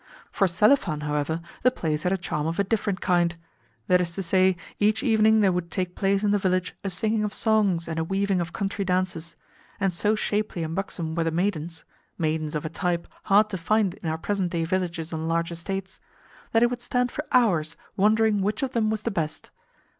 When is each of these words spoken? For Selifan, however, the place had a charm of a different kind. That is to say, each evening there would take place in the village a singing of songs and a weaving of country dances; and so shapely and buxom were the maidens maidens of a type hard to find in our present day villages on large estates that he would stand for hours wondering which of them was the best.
For 0.31 0.47
Selifan, 0.47 1.03
however, 1.03 1.41
the 1.61 1.69
place 1.69 2.01
had 2.01 2.11
a 2.11 2.17
charm 2.17 2.47
of 2.47 2.57
a 2.57 2.63
different 2.63 3.01
kind. 3.01 3.35
That 3.85 4.01
is 4.01 4.13
to 4.13 4.23
say, 4.23 4.57
each 4.79 5.03
evening 5.03 5.41
there 5.41 5.51
would 5.51 5.69
take 5.69 5.95
place 5.95 6.23
in 6.23 6.31
the 6.31 6.39
village 6.39 6.73
a 6.83 6.89
singing 6.89 7.23
of 7.23 7.35
songs 7.35 7.87
and 7.87 7.99
a 7.99 8.03
weaving 8.03 8.41
of 8.41 8.51
country 8.51 8.83
dances; 8.83 9.35
and 9.79 9.93
so 9.93 10.15
shapely 10.15 10.63
and 10.63 10.73
buxom 10.73 11.13
were 11.13 11.23
the 11.23 11.29
maidens 11.29 11.85
maidens 12.17 12.55
of 12.55 12.65
a 12.65 12.67
type 12.69 13.07
hard 13.25 13.51
to 13.51 13.59
find 13.59 13.93
in 13.93 14.09
our 14.09 14.17
present 14.17 14.49
day 14.51 14.63
villages 14.65 15.13
on 15.13 15.27
large 15.27 15.51
estates 15.51 15.99
that 16.51 16.63
he 16.63 16.65
would 16.65 16.81
stand 16.81 17.11
for 17.11 17.23
hours 17.31 17.77
wondering 17.95 18.41
which 18.41 18.63
of 18.63 18.71
them 18.71 18.89
was 18.89 19.03
the 19.03 19.11
best. 19.11 19.51